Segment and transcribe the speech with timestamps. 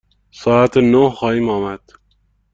[0.31, 1.81] ساعت نه خواهیم آمد.